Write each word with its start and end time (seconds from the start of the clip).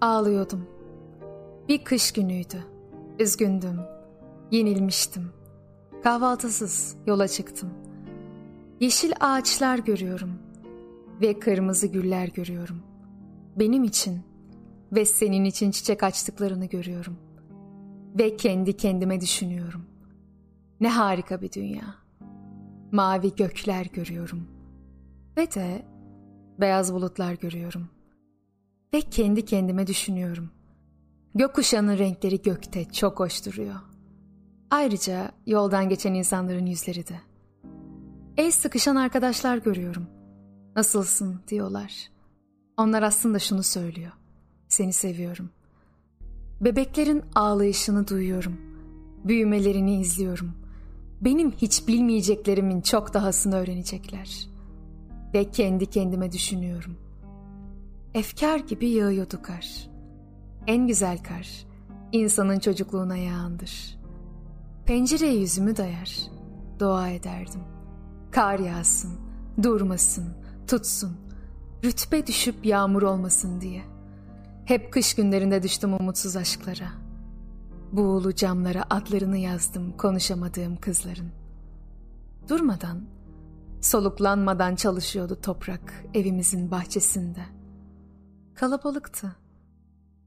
Ağlıyordum. 0.00 0.66
Bir 1.68 1.84
kış 1.84 2.12
günüydü. 2.12 2.64
Üzgündüm. 3.18 3.80
Yenilmiştim. 4.50 5.32
Kahvaltısız 6.02 6.96
yola 7.06 7.28
çıktım. 7.28 7.70
Yeşil 8.80 9.12
ağaçlar 9.20 9.78
görüyorum 9.78 10.32
ve 11.20 11.38
kırmızı 11.38 11.86
güller 11.86 12.28
görüyorum. 12.28 12.82
Benim 13.56 13.84
için 13.84 14.20
ve 14.92 15.04
senin 15.04 15.44
için 15.44 15.70
çiçek 15.70 16.02
açtıklarını 16.02 16.66
görüyorum. 16.66 17.16
Ve 18.18 18.36
kendi 18.36 18.76
kendime 18.76 19.20
düşünüyorum. 19.20 19.86
Ne 20.80 20.88
harika 20.88 21.42
bir 21.42 21.52
dünya. 21.52 21.94
Mavi 22.92 23.34
gökler 23.34 23.86
görüyorum. 23.92 24.48
Ve 25.36 25.52
de 25.54 25.82
beyaz 26.60 26.94
bulutlar 26.94 27.34
görüyorum. 27.34 27.88
Ve 28.94 29.00
kendi 29.00 29.44
kendime 29.44 29.86
düşünüyorum. 29.86 30.50
Gökkuşağının 31.34 31.98
renkleri 31.98 32.42
gökte 32.42 32.84
çok 32.84 33.20
hoş 33.20 33.46
duruyor. 33.46 33.74
Ayrıca 34.70 35.32
yoldan 35.46 35.88
geçen 35.88 36.14
insanların 36.14 36.66
yüzleri 36.66 37.06
de. 37.06 37.20
El 38.36 38.50
sıkışan 38.50 38.96
arkadaşlar 38.96 39.56
görüyorum. 39.56 40.06
Nasılsın 40.76 41.40
diyorlar. 41.48 42.08
Onlar 42.76 43.02
aslında 43.02 43.38
şunu 43.38 43.62
söylüyor. 43.62 44.12
Seni 44.68 44.92
seviyorum. 44.92 45.50
Bebeklerin 46.60 47.22
ağlayışını 47.34 48.08
duyuyorum. 48.08 48.60
Büyümelerini 49.24 50.00
izliyorum. 50.00 50.52
Benim 51.20 51.52
hiç 51.52 51.88
bilmeyeceklerimin 51.88 52.80
çok 52.80 53.14
dahasını 53.14 53.56
öğrenecekler. 53.56 54.48
Ve 55.34 55.50
kendi 55.50 55.86
kendime 55.86 56.32
düşünüyorum. 56.32 57.03
Efkar 58.14 58.58
gibi 58.58 58.88
yağıyordu 58.88 59.42
kar. 59.42 59.90
En 60.66 60.86
güzel 60.86 61.22
kar, 61.22 61.66
insanın 62.12 62.58
çocukluğuna 62.58 63.16
yağandır. 63.16 63.98
Pencereye 64.86 65.34
yüzümü 65.34 65.76
dayar, 65.76 66.16
dua 66.78 67.08
ederdim. 67.08 67.60
Kar 68.30 68.58
yağsın, 68.58 69.12
durmasın, 69.62 70.36
tutsun, 70.66 71.16
rütbe 71.84 72.26
düşüp 72.26 72.66
yağmur 72.66 73.02
olmasın 73.02 73.60
diye. 73.60 73.82
Hep 74.64 74.92
kış 74.92 75.14
günlerinde 75.14 75.62
düştüm 75.62 75.94
umutsuz 75.94 76.36
aşklara. 76.36 76.88
Buğulu 77.92 78.34
camlara 78.34 78.84
adlarını 78.90 79.36
yazdım 79.38 79.96
konuşamadığım 79.96 80.76
kızların. 80.76 81.30
Durmadan, 82.48 83.04
soluklanmadan 83.80 84.74
çalışıyordu 84.74 85.40
toprak 85.42 86.04
evimizin 86.14 86.70
bahçesinde. 86.70 87.63
Kalabalıktı. 88.54 89.36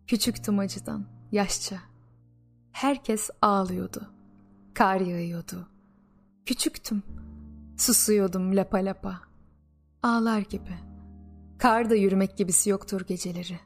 Küçüktüm 0.08 0.60
acıdan, 0.60 1.06
yaşça. 1.32 1.78
Herkes 2.72 3.30
ağlıyordu. 3.42 4.10
Kar 4.74 5.00
yağıyordu. 5.00 5.68
Küçüktüm. 6.46 7.04
Susuyordum 7.78 8.56
lapa 8.56 8.78
lapa. 8.78 9.22
Ağlar 10.04 10.40
gibi. 10.40 10.74
Karda 11.58 11.96
yürümek 11.96 12.38
gibisi 12.38 12.70
yoktur 12.70 13.02
geceleri. 13.08 13.60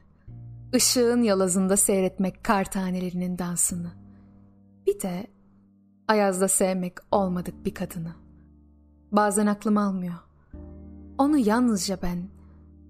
Işığın 0.74 1.22
yalazında 1.22 1.76
seyretmek 1.76 2.44
kar 2.44 2.70
tanelerinin 2.70 3.38
dansını. 3.38 3.92
Bir 4.86 5.00
de 5.00 5.26
ayazda 6.08 6.48
sevmek 6.48 6.98
olmadık 7.10 7.64
bir 7.64 7.74
kadını. 7.74 8.14
Bazen 9.12 9.46
aklım 9.46 9.76
almıyor. 9.76 10.18
Onu 11.18 11.38
yalnızca 11.38 11.98
ben, 12.02 12.28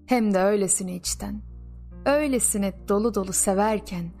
hem 0.05 0.33
de 0.33 0.39
öylesine 0.39 0.95
içten, 0.95 1.41
öylesine 2.05 2.73
dolu 2.89 3.13
dolu 3.15 3.33
severken, 3.33 4.11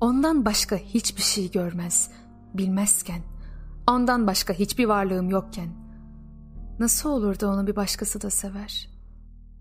ondan 0.00 0.44
başka 0.44 0.76
hiçbir 0.76 1.22
şey 1.22 1.50
görmez, 1.50 2.10
bilmezken, 2.54 3.22
ondan 3.88 4.26
başka 4.26 4.52
hiçbir 4.52 4.84
varlığım 4.84 5.30
yokken, 5.30 5.68
nasıl 6.78 7.10
olur 7.10 7.40
da 7.40 7.48
onu 7.48 7.66
bir 7.66 7.76
başkası 7.76 8.22
da 8.22 8.30
sever, 8.30 8.88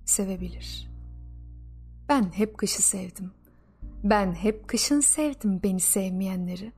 sevebilir. 0.06 0.92
Ben 2.10 2.24
hep 2.24 2.58
kışı 2.58 2.82
sevdim. 2.82 3.32
Ben 4.04 4.34
hep 4.34 4.68
kışın 4.68 5.00
sevdim 5.00 5.64
beni 5.64 5.80
sevmeyenleri. 5.80 6.72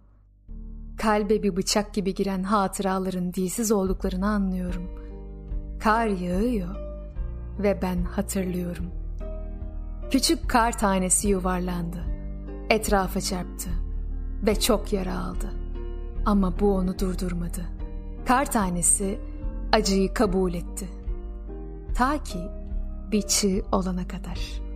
Kalbe 0.97 1.43
bir 1.43 1.55
bıçak 1.55 1.93
gibi 1.93 2.13
giren 2.13 2.43
hatıraların 2.43 3.33
dilsiz 3.33 3.71
olduklarını 3.71 4.27
anlıyorum. 4.27 4.89
Kar 5.79 6.07
yağıyor 6.07 6.75
ve 7.59 7.81
ben 7.81 8.03
hatırlıyorum. 8.03 9.02
Küçük 10.13 10.49
kar 10.49 10.77
tanesi 10.77 11.27
yuvarlandı. 11.27 12.03
Etrafa 12.69 13.21
çarptı 13.21 13.69
ve 14.45 14.59
çok 14.59 14.93
yara 14.93 15.19
aldı. 15.19 15.49
Ama 16.25 16.59
bu 16.59 16.75
onu 16.75 16.99
durdurmadı. 16.99 17.65
Kar 18.27 18.51
tanesi 18.51 19.19
acıyı 19.71 20.13
kabul 20.13 20.53
etti. 20.53 20.89
Ta 21.95 22.23
ki 22.23 22.39
bir 23.11 23.21
çığ 23.21 23.61
olana 23.71 24.07
kadar.'' 24.07 24.72